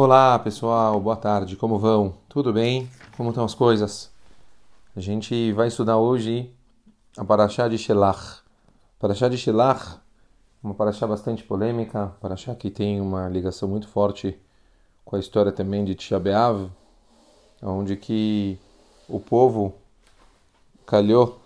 [0.00, 2.14] Olá pessoal, boa tarde, como vão?
[2.28, 2.88] Tudo bem?
[3.16, 4.08] Como estão as coisas?
[4.94, 6.54] A gente vai estudar hoje
[7.16, 8.42] a Paraxá de Shelach.
[8.96, 9.98] Paraxá de Shelach,
[10.62, 14.38] uma Paraxá bastante polêmica, Paraxá que tem uma ligação muito forte
[15.04, 16.70] com a história também de Tisha B'Av,
[17.60, 18.56] onde que
[19.08, 19.74] o povo
[20.86, 21.40] calhou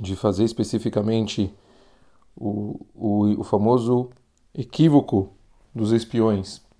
[0.00, 1.54] de fazer especificamente
[2.34, 4.08] o, o, o famoso
[4.54, 5.28] equívoco
[5.74, 6.71] dos espiões.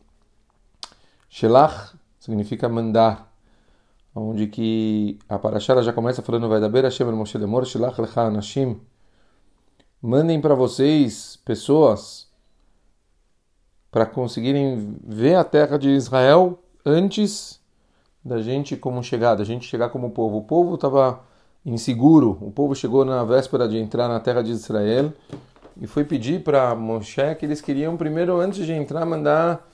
[1.35, 3.33] Shelach significa mandar,
[4.15, 8.79] onde que a Parashara já começa falando vai Moshe lemor Shelach lecha anashim.
[10.03, 12.29] Mandem para vocês pessoas
[13.91, 17.59] para conseguirem ver a terra de Israel antes
[18.23, 20.37] da gente como chegar, da gente chegar como povo.
[20.37, 21.25] O povo estava
[21.65, 22.37] inseguro.
[22.43, 25.11] O povo chegou na véspera de entrar na terra de Israel
[25.81, 29.72] e foi pedir para Moshe que eles queriam primeiro, antes de entrar, mandar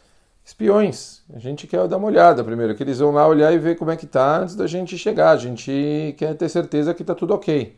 [0.48, 1.22] espiões.
[1.34, 3.90] A gente quer dar uma olhada primeiro, que eles vão lá olhar e ver como
[3.90, 5.30] é que tá antes da gente chegar.
[5.32, 7.76] A gente quer ter certeza que está tudo ok.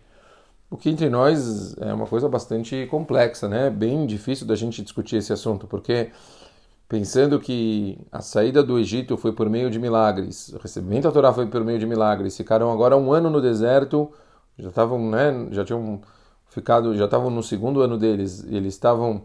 [0.71, 3.71] O que entre nós é uma coisa bastante complexa, né?
[3.71, 6.13] Bem difícil da gente discutir esse assunto, porque
[6.89, 11.33] pensando que a saída do Egito foi por meio de milagres, o recebimento da Torá
[11.33, 14.13] foi por meio de milagres, ficaram agora um ano no deserto,
[14.57, 15.49] já estavam, né?
[15.51, 16.01] Já tinham
[16.49, 19.23] ficado, já estavam no segundo ano deles, eles estavam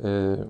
[0.00, 0.46] é,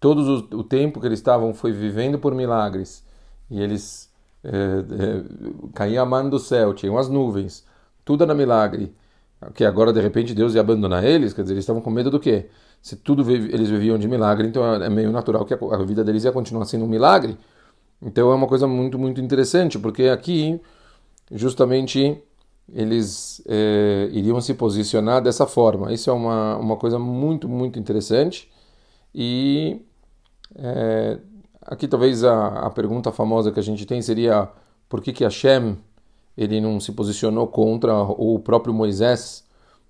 [0.00, 3.04] todo o, tempo que eles estavam foi vivendo por milagres
[3.50, 4.10] e eles
[4.42, 7.64] é, é, caía a mão do céu, tinham as nuvens,
[8.04, 8.94] tudo era milagre.
[9.54, 12.20] Que agora de repente Deus ia abandonar eles, quer dizer, eles estavam com medo do
[12.20, 12.48] quê?
[12.82, 16.32] Se tudo eles viviam de milagre, então é meio natural que a, vida deles ia
[16.32, 17.38] continuar sendo um milagre.
[18.02, 20.60] Então é uma coisa muito muito interessante, porque aqui
[21.30, 22.22] justamente
[22.72, 25.92] eles é, iriam se posicionar dessa forma.
[25.92, 28.50] Isso é uma, uma coisa muito, muito interessante.
[29.14, 29.80] E
[30.56, 31.18] é,
[31.62, 34.48] aqui talvez a, a pergunta famosa que a gente tem seria
[34.88, 35.76] por que, que Hashem
[36.36, 39.44] ele não se posicionou contra o próprio Moisés,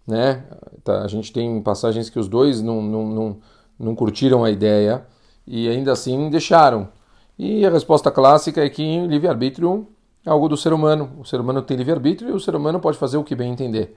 [0.07, 0.45] né?
[0.83, 3.37] Tá, a gente tem passagens que os dois não, não, não,
[3.79, 5.07] não curtiram a ideia
[5.47, 6.89] e ainda assim deixaram.
[7.39, 9.87] E a resposta clássica é que livre-arbítrio
[10.27, 11.11] é algo do ser humano.
[11.19, 13.97] O ser humano tem livre-arbítrio e o ser humano pode fazer o que bem entender.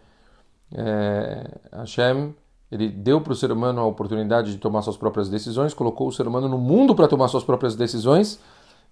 [0.73, 2.33] É, Hashem
[2.73, 6.11] ele deu para o ser humano a oportunidade de tomar suas próprias decisões, colocou o
[6.11, 8.39] ser humano no mundo para tomar suas próprias decisões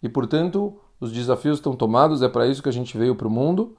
[0.03, 2.21] e, portanto, os desafios estão tomados.
[2.21, 3.75] É para isso que a gente veio para o mundo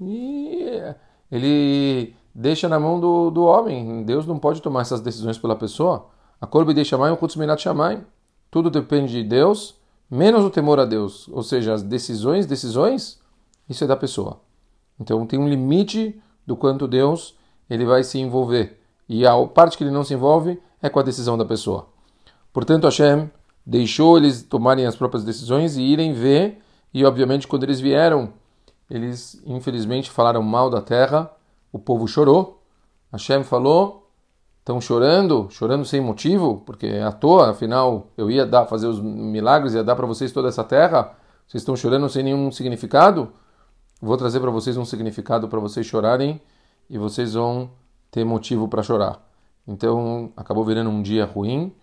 [0.00, 0.82] e
[1.30, 4.02] ele deixa na mão do, do homem.
[4.02, 6.06] Deus não pode tomar essas decisões pela pessoa.
[6.40, 8.04] A corbe deixa mais, o kutsuminat chamai.
[8.50, 9.76] Tudo depende de Deus
[10.10, 13.20] menos o temor a Deus, ou seja, as decisões, decisões,
[13.68, 14.40] isso é da pessoa.
[14.98, 17.36] Então tem um limite do quanto Deus
[17.70, 18.83] ele vai se envolver.
[19.08, 21.86] E a parte que ele não se envolve é com a decisão da pessoa.
[22.52, 23.30] Portanto, Hashem
[23.66, 26.60] deixou eles tomarem as próprias decisões e irem ver,
[26.92, 28.32] e obviamente quando eles vieram,
[28.90, 31.30] eles infelizmente falaram mal da terra,
[31.72, 32.62] o povo chorou.
[33.12, 34.10] Hashem falou:
[34.60, 39.00] estão chorando, chorando sem motivo, porque é à toa, afinal eu ia dar, fazer os
[39.00, 41.14] milagres, ia dar para vocês toda essa terra,
[41.46, 43.32] vocês estão chorando sem nenhum significado?
[44.00, 46.40] Vou trazer para vocês um significado para vocês chorarem
[46.88, 47.70] e vocês vão
[48.14, 49.20] ter motivo para chorar.
[49.66, 51.74] Então acabou virando um dia ruim.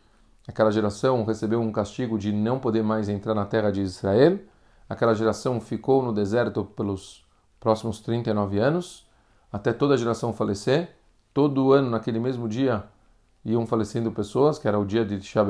[0.48, 4.40] Aquela geração recebeu um castigo de não poder mais entrar na terra de Israel.
[4.88, 7.26] Aquela geração ficou no deserto pelos
[7.60, 9.06] próximos 39 anos,
[9.52, 10.96] até toda a geração falecer
[11.34, 12.86] todo ano, naquele mesmo dia,
[13.44, 15.44] iam falecendo pessoas, que era o dia de Tisha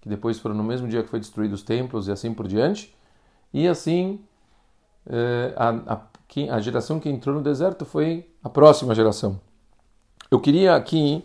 [0.00, 2.92] que depois foram no mesmo dia que foi destruído os templos e assim por diante.
[3.52, 4.20] E assim,
[5.06, 9.40] eh, a, a, a geração que entrou no deserto foi a próxima geração.
[10.30, 11.24] Eu queria aqui,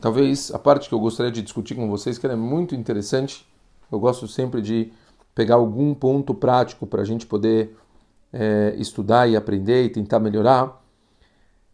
[0.00, 3.46] talvez, a parte que eu gostaria de discutir com vocês, que é muito interessante.
[3.90, 4.92] Eu gosto sempre de
[5.34, 7.76] pegar algum ponto prático para a gente poder
[8.32, 10.78] é, estudar e aprender e tentar melhorar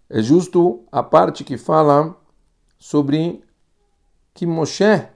[0.09, 2.17] é justo a parte que fala
[2.79, 3.43] sobre
[4.33, 5.09] que Moshe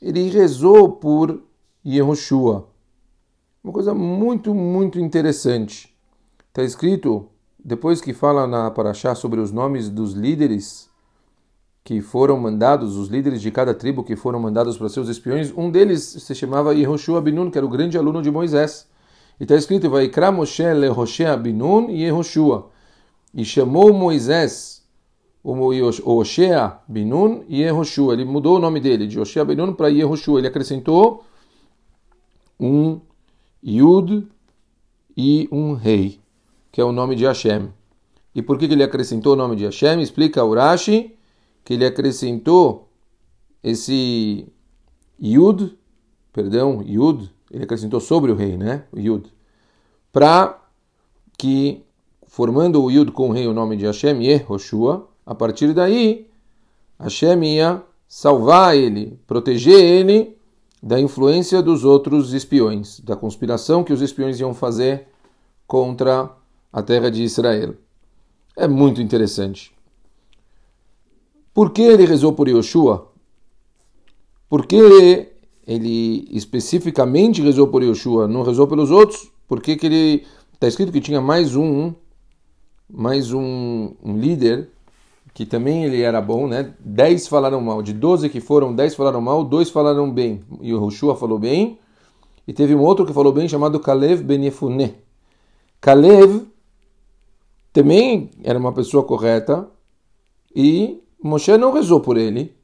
[0.00, 1.42] ele rezou por
[1.84, 2.68] Yehoshua.
[3.62, 5.94] Uma coisa muito, muito interessante.
[6.48, 7.28] Está escrito,
[7.64, 10.88] depois que fala na Paraxá sobre os nomes dos líderes
[11.82, 15.70] que foram mandados, os líderes de cada tribo que foram mandados para seus espiões, um
[15.70, 18.86] deles se chamava Yehoshua Binun, que era o grande aluno de Moisés.
[19.38, 22.70] E está escrito, Vaikra Moshe Lehoshea Binun e Yehoshua
[23.34, 24.84] e chamou Moisés,
[25.42, 25.54] o
[26.16, 28.14] Oshea Binun e Yehoshua.
[28.14, 30.40] Ele mudou o nome dele de Oshea Binun para Yehoshua.
[30.40, 31.24] Ele acrescentou
[32.58, 33.00] um
[33.62, 34.26] Yud
[35.16, 36.19] e um Rei,
[36.70, 37.68] que é o nome de Hashem.
[38.34, 40.00] E por que, ele acrescentou o nome de Hashem?
[40.00, 41.16] Explica Urashi
[41.64, 42.88] que ele acrescentou
[43.62, 44.46] esse
[45.20, 45.76] Yud
[46.32, 48.84] perdão, Yud, ele acrescentou sobre o rei, né?
[48.92, 49.30] O Yud.
[50.12, 50.60] Para
[51.36, 51.82] que,
[52.26, 56.28] formando o Yud com o rei o nome de Hashem Roshua, a partir daí,
[56.98, 60.36] Hashem ia salvar ele, proteger ele
[60.82, 65.08] da influência dos outros espiões, da conspiração que os espiões iam fazer
[65.66, 66.30] contra
[66.72, 67.74] a terra de Israel.
[68.56, 69.72] É muito interessante.
[71.52, 73.08] Por que ele rezou por Yoshua?
[74.48, 75.30] Por que
[75.66, 79.30] ele especificamente rezou por Yoshua, não rezou pelos outros?
[79.46, 80.26] Por que, que ele.
[80.54, 81.94] Está escrito que tinha mais um,
[82.88, 84.68] mais um, um líder
[85.32, 86.74] que também ele era bom, né?
[86.80, 90.40] Dez falaram mal, de doze que foram, dez falaram mal, dois falaram bem.
[90.60, 91.78] E o falou bem.
[92.46, 94.50] E teve um outro que falou bem, chamado Kalev Ben.
[95.80, 96.46] Kalev
[97.72, 99.68] também era uma pessoa correta
[100.54, 102.54] e Moshe não rezou por ele.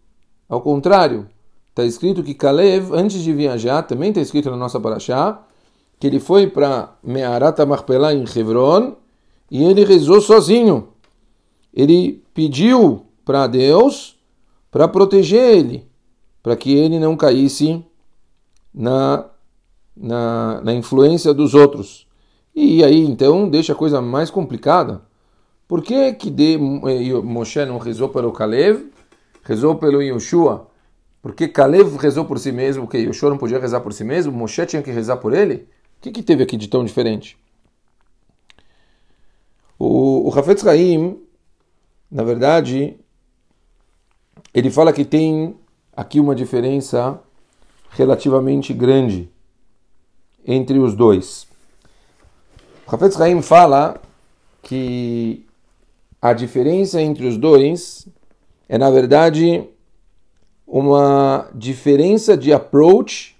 [0.48, 1.28] Ao contrário,
[1.70, 5.42] está escrito que Kalev, antes de viajar, também está escrito na nossa paraxá,
[5.98, 8.96] que ele foi para Me'arat Marpelá em Hebron
[9.50, 10.88] e ele rezou sozinho.
[11.72, 14.16] Ele pediu para Deus
[14.70, 15.86] para proteger ele,
[16.42, 17.84] para que ele não caísse
[18.74, 19.26] na,
[19.96, 22.05] na, na influência dos outros.
[22.56, 25.02] E aí então deixa a coisa mais complicada.
[25.68, 28.90] Por que, que de, eh, Moshe não rezou pelo Kalev,
[29.42, 30.66] rezou pelo Yoshua?
[31.20, 34.64] Porque Kalev rezou por si mesmo, porque Yoshua não podia rezar por si mesmo, Moshe
[34.64, 35.68] tinha que rezar por ele?
[35.98, 37.36] O que, que teve aqui de tão diferente?
[39.78, 41.20] O, o Hafetz Haim,
[42.10, 42.96] na verdade,
[44.54, 45.54] ele fala que tem
[45.94, 47.20] aqui uma diferença
[47.90, 49.28] relativamente grande
[50.46, 51.45] entre os dois.
[52.86, 54.00] O Hafetz fala
[54.62, 55.44] que
[56.22, 58.06] a diferença entre os dois
[58.68, 59.68] é, na verdade,
[60.66, 63.36] uma diferença de approach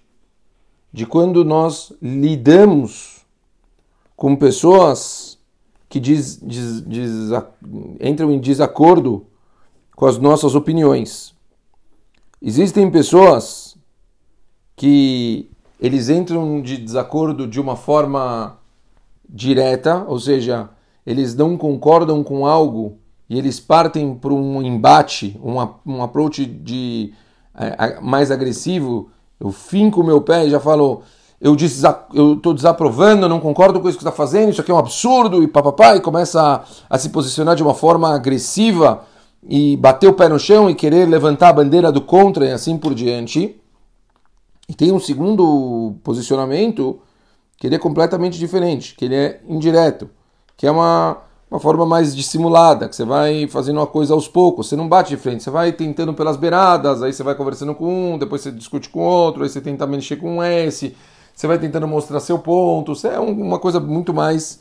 [0.93, 3.25] de quando nós lidamos
[4.17, 5.39] com pessoas
[5.89, 7.31] que diz, diz, diz,
[8.01, 9.27] entram em desacordo
[9.95, 11.35] com as nossas opiniões.
[12.41, 13.77] Existem pessoas
[14.75, 15.49] que
[15.81, 18.59] eles entram de desacordo de uma forma
[19.29, 20.71] direta, ou seja,
[21.07, 27.13] eles não concordam com algo e eles partem para um embate, um, um approach de,
[27.55, 31.03] é, mais agressivo, eu finco o meu pé e já falo,
[31.41, 35.43] eu estou desaprovando, não concordo com isso que está fazendo, isso aqui é um absurdo,
[35.43, 39.03] e papapá, e começa a, a, se posicionar de uma forma agressiva
[39.47, 42.79] e bater o pé no chão e querer levantar a bandeira do contra e assim
[42.79, 43.61] por diante.
[44.69, 46.99] E tem um segundo posicionamento
[47.57, 50.09] que ele é completamente diferente, que ele é indireto
[50.57, 51.19] que é uma,
[51.51, 55.11] uma forma mais dissimulada, que você vai fazendo uma coisa aos poucos, você não bate
[55.11, 58.51] de frente, você vai tentando pelas beiradas, aí você vai conversando com um, depois você
[58.51, 60.97] discute com outro, aí você tenta mexer com esse,
[61.35, 64.61] você vai tentando mostrar seu ponto, isso é uma coisa muito mais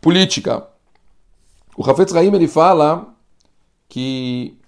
[0.00, 0.66] política.
[1.76, 3.14] O Hafetz Haim ele fala
[3.88, 4.58] que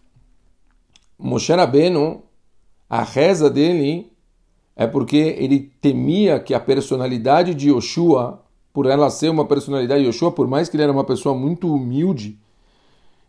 [1.19, 2.23] Moshe Rabbeinu,
[2.89, 4.13] a reza dele
[4.77, 8.47] é porque ele temia que a personalidade de Yoshua
[8.77, 12.39] por ela ser uma personalidade Yoshua, por mais que ele era uma pessoa muito humilde,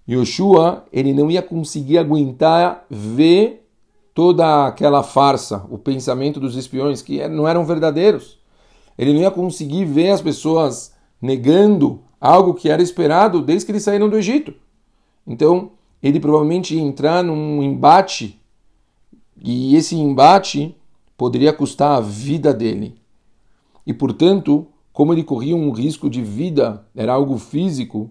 [0.05, 3.65] Yoshua, ele não ia conseguir aguentar ver
[4.13, 8.37] toda aquela farsa, o pensamento dos espiões que não eram verdadeiros.
[8.97, 13.83] Ele não ia conseguir ver as pessoas negando algo que era esperado desde que eles
[13.83, 14.53] saíram do Egito.
[15.25, 15.71] Então,
[16.03, 18.37] ele provavelmente ia entrar num embate
[19.41, 20.75] e esse embate
[21.17, 22.95] poderia custar a vida dele.
[23.85, 28.09] E, portanto, como ele corria um risco de vida, era algo físico,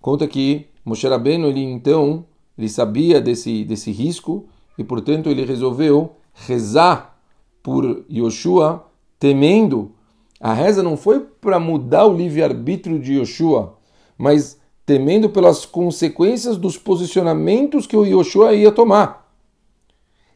[0.00, 2.24] conta que Moshe Rabbeinu, ele então,
[2.56, 7.18] ele sabia desse, desse risco e, portanto, ele resolveu rezar
[7.62, 8.86] por Yoshua,
[9.18, 9.92] temendo.
[10.40, 13.76] A reza não foi para mudar o livre-arbítrio de Yoshua,
[14.16, 19.30] mas temendo pelas consequências dos posicionamentos que o Yoshua ia tomar.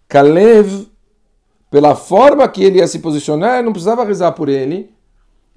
[0.06, 0.86] Kalev,
[1.74, 4.90] pela forma que ele ia se posicionar, não precisava rezar por ele,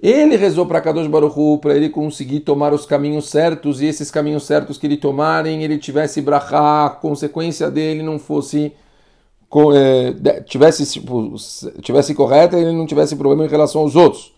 [0.00, 4.42] ele rezou para Kadosh Baruchu para ele conseguir tomar os caminhos certos e esses caminhos
[4.42, 8.72] certos que ele tomarem, ele tivesse brachá, a consequência dele não fosse
[9.76, 11.36] é, tivesse tipo,
[11.82, 14.34] tivesse correta ele não tivesse problema em relação aos outros.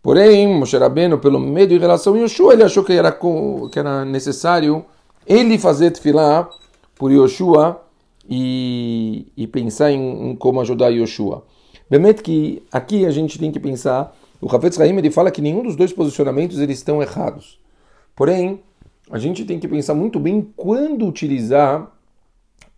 [0.00, 4.04] Porém, Moshe Rabbeinu, pelo medo em relação a Yoshua, ele achou que era, que era
[4.04, 4.84] necessário
[5.26, 6.48] ele fazer tefilá
[6.94, 7.89] por Yoshua
[8.30, 11.44] e, e pensar em, em como ajudar Yoshua.
[11.90, 15.64] Bemet que aqui a gente tem que pensar, o Hafetz Haim ele fala que nenhum
[15.64, 17.60] dos dois posicionamentos eles estão errados.
[18.14, 18.60] Porém,
[19.10, 21.90] a gente tem que pensar muito bem quando utilizar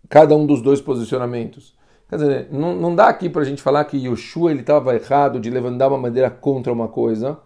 [0.09, 1.75] cada um dos dois posicionamentos.
[2.09, 5.51] Quer dizer, não, não dá aqui para a gente falar que Yoshua estava errado de
[5.51, 7.39] levantar uma bandeira contra uma coisa.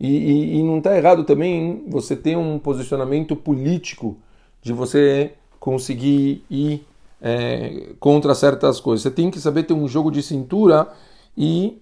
[0.00, 4.16] E, e, e não está errado também você ter um posicionamento político
[4.62, 6.84] de você conseguir ir
[7.20, 9.02] é, contra certas coisas.
[9.02, 10.88] Você tem que saber ter um jogo de cintura
[11.36, 11.80] e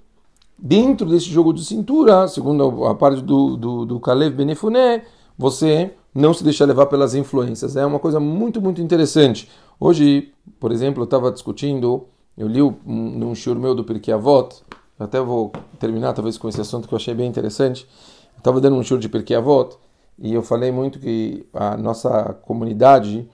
[0.59, 5.05] dentro desse jogo de cintura, segundo a parte do, do, do Kalev Benefuné,
[5.37, 7.77] você não se deixar levar pelas influências.
[7.77, 9.51] É uma coisa muito, muito interessante.
[9.79, 14.63] Hoje, por exemplo, eu estava discutindo, eu li um, num shiur meu do Pirkei Avot,
[14.99, 17.87] até vou terminar talvez com esse assunto que eu achei bem interessante.
[18.35, 19.77] Eu estava dando um shiur de Pirkei Avot
[20.19, 23.29] e eu falei muito que a nossa comunidade,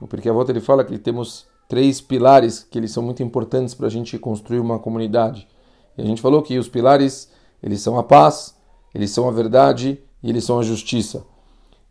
[0.00, 3.86] o Pirkei Avot ele fala que temos três pilares que eles são muito importantes para
[3.86, 5.46] a gente construir uma comunidade.
[5.96, 7.30] E a gente falou que os pilares,
[7.62, 8.56] eles são a paz,
[8.94, 11.24] eles são a verdade e eles são a justiça.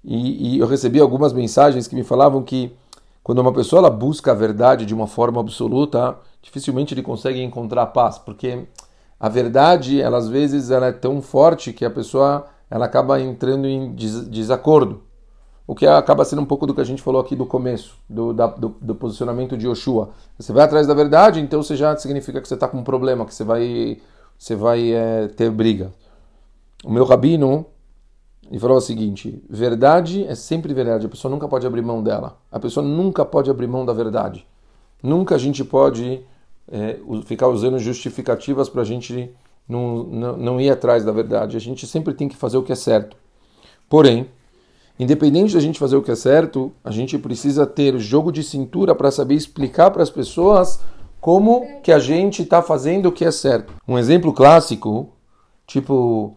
[0.03, 2.73] E, e eu recebi algumas mensagens que me falavam que
[3.23, 7.85] quando uma pessoa ela busca a verdade de uma forma absoluta, dificilmente ele consegue encontrar
[7.87, 8.65] paz, porque
[9.19, 13.67] a verdade, ela às vezes ela é tão forte que a pessoa ela acaba entrando
[13.67, 15.03] em desacordo.
[15.69, 18.33] O que acaba sendo um pouco do que a gente falou aqui do começo, do,
[18.33, 20.09] da, do, do, posicionamento de Yoshua.
[20.35, 23.23] Você vai atrás da verdade, então você já significa que você está com um problema,
[23.23, 23.99] que você vai,
[24.35, 25.93] você vai é, ter briga.
[26.83, 27.67] O meu rabino,
[28.49, 32.39] e falou o seguinte: verdade é sempre verdade, a pessoa nunca pode abrir mão dela.
[32.51, 34.47] A pessoa nunca pode abrir mão da verdade.
[35.03, 36.25] Nunca a gente pode
[36.67, 36.97] é,
[37.27, 39.31] ficar usando justificativas para a gente
[39.67, 41.55] não, não, não ir atrás da verdade.
[41.55, 43.15] A gente sempre tem que fazer o que é certo.
[43.87, 44.27] Porém,
[44.99, 48.93] independente da gente fazer o que é certo, a gente precisa ter jogo de cintura
[48.93, 50.81] para saber explicar para as pessoas
[51.21, 53.73] como que a gente está fazendo o que é certo.
[53.87, 55.09] Um exemplo clássico,
[55.65, 56.35] tipo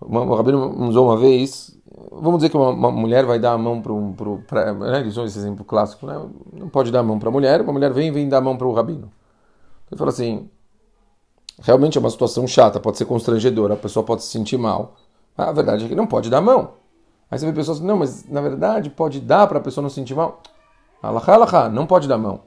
[0.00, 1.76] o Rabino usou uma vez,
[2.12, 4.12] vamos dizer que uma, uma mulher vai dar a mão para um.
[4.46, 6.20] Pra, né, ele usou esse exemplo clássico, né?
[6.52, 8.40] não pode dar a mão para a mulher, uma mulher vem e vem dar a
[8.40, 9.10] mão para o Rabino.
[9.90, 10.48] Ele fala assim:
[11.60, 14.94] realmente é uma situação chata, pode ser constrangedora, a pessoa pode se sentir mal.
[15.36, 16.77] A verdade é que não pode dar a mão.
[17.30, 19.96] Aí você vê pessoas não, mas na verdade pode dar para a pessoa não se
[19.96, 20.42] sentir mal.
[21.02, 22.40] Alahá, alahá, não pode dar mão.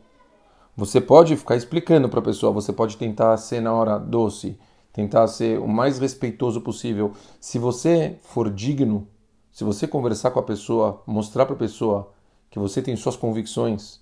[0.76, 4.58] Você pode ficar explicando para a pessoa, você pode tentar ser na hora doce,
[4.92, 7.14] tentar ser o mais respeitoso possível.
[7.40, 9.08] Se você for digno,
[9.52, 12.12] se você conversar com a pessoa, mostrar para a pessoa
[12.50, 14.00] que você tem suas convicções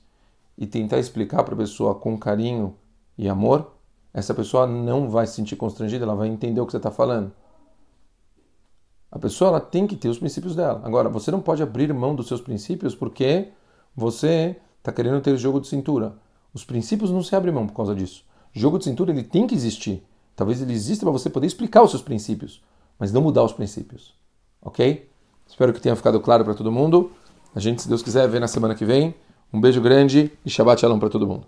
[0.58, 2.76] e tentar explicar para a pessoa com carinho
[3.18, 3.72] e amor,
[4.14, 7.32] essa pessoa não vai se sentir constrangida, ela vai entender o que você está falando.
[9.12, 10.82] A pessoa ela tem que ter os princípios dela.
[10.84, 13.50] Agora, você não pode abrir mão dos seus princípios porque
[13.96, 16.14] você está querendo ter jogo de cintura.
[16.54, 18.24] Os princípios não se abrem mão por causa disso.
[18.54, 20.04] Jogo de cintura ele tem que existir.
[20.36, 22.62] Talvez ele exista para você poder explicar os seus princípios,
[22.98, 24.14] mas não mudar os princípios.
[24.62, 25.10] Ok?
[25.48, 27.12] Espero que tenha ficado claro para todo mundo.
[27.54, 29.16] A gente, se Deus quiser, vê na semana que vem.
[29.52, 31.48] Um beijo grande e Shabbat Shalom para todo mundo.